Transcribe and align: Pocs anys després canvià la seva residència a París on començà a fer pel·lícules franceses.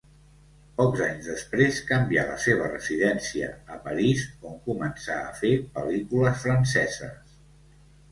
Pocs 0.77 1.01
anys 1.07 1.25
després 1.31 1.81
canvià 1.89 2.23
la 2.29 2.37
seva 2.45 2.69
residència 2.71 3.49
a 3.75 3.77
París 3.83 4.23
on 4.53 4.57
començà 4.71 5.19
a 5.27 5.35
fer 5.43 5.53
pel·lícules 5.77 6.41
franceses. 6.47 7.31